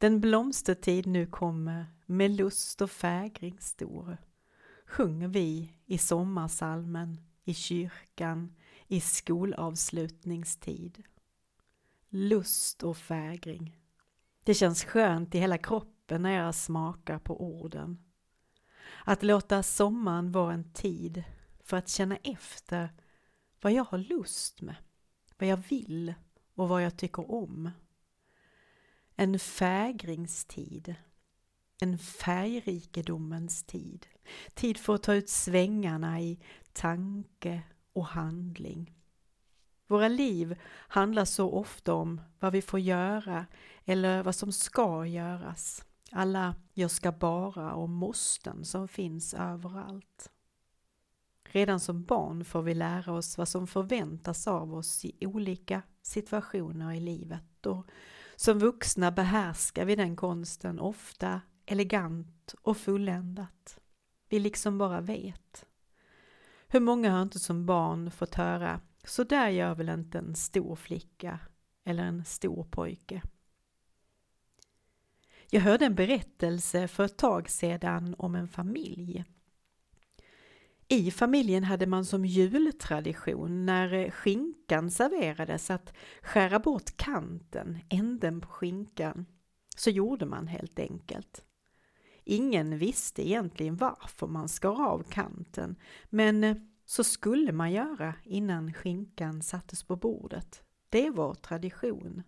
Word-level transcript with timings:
Den 0.00 0.20
blomstertid 0.20 1.06
nu 1.06 1.26
kommer 1.26 1.86
med 2.06 2.30
lust 2.30 2.80
och 2.80 2.90
fägring 2.90 3.60
stor 3.60 4.16
sjunger 4.86 5.28
vi 5.28 5.72
i 5.86 5.98
sommarsalmen, 5.98 7.20
i 7.44 7.54
kyrkan, 7.54 8.54
i 8.86 9.00
skolavslutningstid. 9.00 11.02
Lust 12.08 12.82
och 12.82 12.96
fägring. 12.96 13.76
Det 14.44 14.54
känns 14.54 14.84
skönt 14.84 15.34
i 15.34 15.38
hela 15.38 15.58
kroppen 15.58 16.22
när 16.22 16.44
jag 16.44 16.54
smakar 16.54 17.18
på 17.18 17.42
orden. 17.42 17.98
Att 19.04 19.22
låta 19.22 19.62
sommaren 19.62 20.32
vara 20.32 20.52
en 20.52 20.72
tid 20.72 21.24
för 21.62 21.76
att 21.76 21.88
känna 21.88 22.16
efter 22.16 22.92
vad 23.60 23.72
jag 23.72 23.84
har 23.84 23.98
lust 23.98 24.60
med, 24.60 24.76
vad 25.38 25.48
jag 25.48 25.62
vill 25.68 26.14
och 26.54 26.68
vad 26.68 26.82
jag 26.82 26.96
tycker 26.96 27.30
om. 27.30 27.70
En 29.20 29.38
fägringstid. 29.38 30.94
En 31.80 31.98
färgrikedomens 31.98 33.62
tid. 33.62 34.06
Tid 34.54 34.78
för 34.78 34.94
att 34.94 35.02
ta 35.02 35.14
ut 35.14 35.28
svängarna 35.28 36.20
i 36.20 36.40
tanke 36.72 37.62
och 37.92 38.06
handling. 38.06 38.94
Våra 39.86 40.08
liv 40.08 40.58
handlar 40.72 41.24
så 41.24 41.50
ofta 41.52 41.94
om 41.94 42.20
vad 42.38 42.52
vi 42.52 42.62
får 42.62 42.80
göra 42.80 43.46
eller 43.84 44.22
vad 44.22 44.34
som 44.34 44.52
ska 44.52 45.06
göras. 45.06 45.84
Alla 46.10 46.54
jag 46.74 46.90
ska 46.90 47.12
bara 47.12 47.72
och 47.72 47.88
måsten 47.88 48.64
som 48.64 48.88
finns 48.88 49.34
överallt. 49.34 50.30
Redan 51.52 51.80
som 51.80 52.04
barn 52.04 52.44
får 52.44 52.62
vi 52.62 52.74
lära 52.74 53.12
oss 53.12 53.38
vad 53.38 53.48
som 53.48 53.66
förväntas 53.66 54.46
av 54.46 54.74
oss 54.74 55.04
i 55.04 55.26
olika 55.26 55.82
situationer 56.02 56.92
i 56.92 57.00
livet 57.00 57.66
och 57.66 57.86
som 58.36 58.58
vuxna 58.58 59.10
behärskar 59.10 59.84
vi 59.84 59.96
den 59.96 60.16
konsten 60.16 60.80
ofta 60.80 61.40
elegant 61.66 62.54
och 62.62 62.76
fulländat. 62.76 63.80
Vi 64.28 64.38
liksom 64.38 64.78
bara 64.78 65.00
vet. 65.00 65.66
Hur 66.68 66.80
många 66.80 67.12
har 67.12 67.22
inte 67.22 67.38
som 67.38 67.66
barn 67.66 68.10
fått 68.10 68.34
höra 68.34 68.80
så 69.04 69.24
där 69.24 69.48
gör 69.48 69.74
väl 69.74 69.88
inte 69.88 70.18
en 70.18 70.34
stor 70.34 70.76
flicka 70.76 71.38
eller 71.84 72.02
en 72.02 72.24
stor 72.24 72.64
pojke. 72.64 73.22
Jag 75.50 75.60
hörde 75.60 75.86
en 75.86 75.94
berättelse 75.94 76.88
för 76.88 77.04
ett 77.04 77.18
tag 77.18 77.50
sedan 77.50 78.14
om 78.18 78.34
en 78.34 78.48
familj. 78.48 79.24
I 80.92 81.10
familjen 81.10 81.64
hade 81.64 81.86
man 81.86 82.04
som 82.04 82.24
jultradition 82.24 83.66
när 83.66 83.92
eh, 83.92 84.10
skinkan 84.10 84.90
serverades 84.90 85.70
att 85.70 85.92
skära 86.22 86.58
bort 86.58 86.96
kanten, 86.96 87.78
änden 87.88 88.40
på 88.40 88.48
skinkan. 88.48 89.26
Så 89.76 89.90
gjorde 89.90 90.26
man 90.26 90.46
helt 90.46 90.78
enkelt. 90.78 91.44
Ingen 92.24 92.78
visste 92.78 93.28
egentligen 93.28 93.76
varför 93.76 94.26
man 94.26 94.48
skar 94.48 94.86
av 94.86 95.02
kanten, 95.02 95.76
men 96.08 96.44
eh, 96.44 96.56
så 96.86 97.04
skulle 97.04 97.52
man 97.52 97.72
göra 97.72 98.14
innan 98.24 98.72
skinkan 98.72 99.42
sattes 99.42 99.82
på 99.82 99.96
bordet. 99.96 100.62
Det 100.88 101.10
var 101.10 101.34
tradition. 101.34 102.22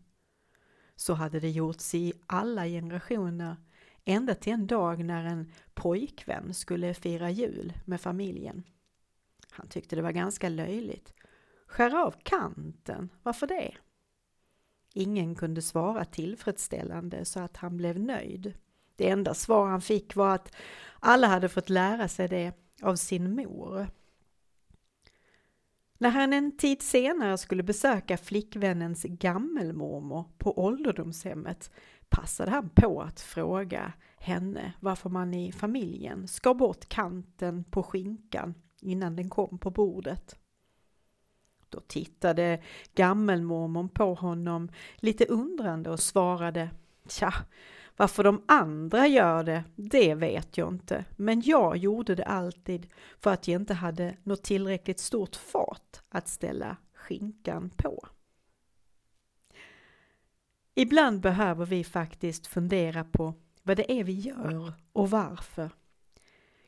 Så 0.97 1.15
hade 1.15 1.41
det 1.41 1.51
gjorts 1.51 1.95
i 1.95 2.13
alla 2.27 2.67
generationer, 2.67 3.57
ända 4.05 4.35
till 4.35 4.53
en 4.53 4.67
dag 4.67 5.05
när 5.05 5.25
en 5.25 5.53
pojkvän 5.75 6.55
skulle 6.55 6.95
fira 6.95 7.31
jul 7.31 7.73
med 7.85 8.01
familjen. 8.01 8.65
Han 9.51 9.69
tyckte 9.69 9.97
det 9.97 10.03
var 10.03 10.13
ganska 10.13 10.49
löjligt. 10.49 11.15
Skär 11.67 12.07
av 12.07 12.15
kanten, 12.23 13.11
varför 13.23 13.47
det? 13.47 13.75
Ingen 14.95 15.35
kunde 15.35 15.63
svara 15.63 16.05
tillfredsställande 16.05 17.25
så 17.25 17.41
att 17.41 17.57
han 17.57 17.77
blev 17.77 18.01
nöjd. 18.01 18.55
Det 18.97 19.09
enda 19.09 19.35
svar 19.35 19.67
han 19.67 19.81
fick 19.81 20.17
var 20.17 20.35
att 20.35 20.57
alla 21.01 21.27
hade 21.27 21.49
fått 21.49 21.69
lära 21.69 22.09
sig 22.09 22.29
det 22.29 22.53
av 22.83 22.97
sin 22.97 23.35
mor. 23.37 23.87
När 26.03 26.11
han 26.11 26.33
en 26.33 26.57
tid 26.57 26.83
senare 26.83 27.39
skulle 27.39 27.63
besöka 27.63 28.17
flickvännens 28.17 29.03
gammelmormor 29.03 30.25
på 30.39 30.65
ålderdomshemmet 30.65 31.71
passade 32.09 32.51
han 32.51 32.69
på 32.69 33.03
att 33.03 33.21
fråga 33.21 33.93
henne 34.17 34.73
varför 34.81 35.11
man 35.11 35.35
i 35.35 35.53
familjen 35.53 36.29
skar 36.29 36.55
bort 36.55 36.89
kanten 36.89 37.65
på 37.65 37.83
skinkan 37.83 38.55
innan 38.81 39.17
den 39.17 39.31
kom 39.31 39.59
på 39.59 39.71
bordet. 39.71 40.39
Då 41.69 41.81
tittade 41.81 42.63
gammelmormon 42.95 43.89
på 43.89 44.15
honom 44.15 44.71
lite 44.97 45.25
undrande 45.25 45.91
och 45.91 46.01
svarade 46.01 46.71
Tja, 47.09 47.35
varför 47.97 48.25
de 48.25 48.43
andra 48.49 49.07
gör 49.07 49.45
det, 49.45 49.65
det 49.77 50.15
vet 50.15 50.59
jag 50.59 50.69
inte, 50.69 51.05
men 51.17 51.43
jag 51.45 51.77
gjorde 51.77 52.15
det 52.15 52.25
alltid 52.25 52.87
för 53.21 53.33
att 53.33 53.49
jag 53.49 53.61
inte 53.61 53.75
hade 53.75 54.17
något 54.23 54.43
tillräckligt 54.43 55.01
stort 55.01 55.37
fat 55.37 56.03
att 56.09 56.29
ställa 56.29 56.77
skinkan 56.95 57.71
på. 57.77 58.09
Ibland 60.75 61.21
behöver 61.21 61.67
vi 61.67 61.85
faktiskt 61.85 62.47
fundera 62.47 63.05
på 63.05 63.35
vad 63.63 63.77
det 63.77 63.93
är 63.93 64.05
vi 64.05 64.13
gör 64.13 64.73
och 64.93 65.11
varför. 65.11 65.71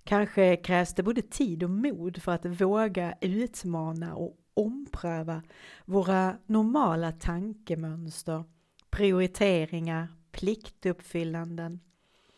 Kanske 0.04 0.56
krävs 0.56 0.94
det 0.94 1.02
både 1.02 1.22
tid 1.22 1.62
och 1.62 1.70
mod 1.70 2.22
för 2.22 2.32
att 2.32 2.46
våga 2.46 3.14
utmana 3.20 4.14
och 4.14 4.36
ompröva 4.54 5.42
våra 5.84 6.36
normala 6.46 7.12
tankemönster, 7.12 8.44
prioriteringar, 8.90 10.08
pliktuppfyllanden 10.34 11.80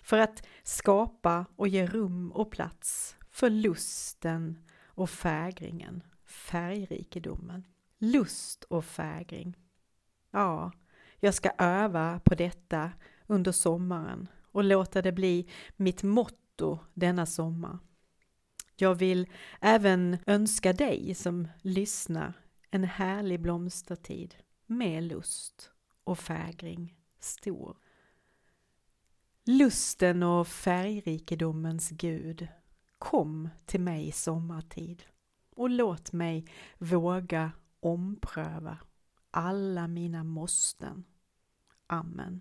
för 0.02 0.18
att 0.18 0.46
skapa 0.62 1.46
och 1.56 1.68
ge 1.68 1.86
rum 1.86 2.32
och 2.32 2.50
plats 2.50 3.16
för 3.30 3.50
lusten 3.50 4.58
och 4.84 5.10
fägringen, 5.10 6.02
färgrikedomen. 6.24 7.66
Lust 7.98 8.64
och 8.64 8.84
fägring. 8.84 9.56
Ja, 10.30 10.72
jag 11.20 11.34
ska 11.34 11.50
öva 11.58 12.20
på 12.24 12.34
detta 12.34 12.92
under 13.26 13.52
sommaren 13.52 14.28
och 14.52 14.64
låta 14.64 15.02
det 15.02 15.12
bli 15.12 15.48
mitt 15.76 16.02
motto 16.02 16.78
denna 16.94 17.26
sommar. 17.26 17.78
Jag 18.76 18.94
vill 18.94 19.28
även 19.60 20.18
önska 20.26 20.72
dig 20.72 21.14
som 21.14 21.48
lyssnar 21.62 22.32
en 22.70 22.84
härlig 22.84 23.40
blomstertid 23.40 24.34
med 24.66 25.02
lust 25.02 25.70
och 26.04 26.18
fägring 26.18 26.94
stor. 27.20 27.76
Lusten 29.48 30.22
och 30.22 30.48
färgrikedomens 30.48 31.90
Gud, 31.90 32.48
kom 32.98 33.48
till 33.66 33.80
mig 33.80 34.12
sommartid 34.12 35.02
och 35.56 35.70
låt 35.70 36.12
mig 36.12 36.46
våga 36.78 37.52
ompröva 37.80 38.78
alla 39.30 39.88
mina 39.88 40.24
måsten. 40.24 41.04
Amen. 41.86 42.40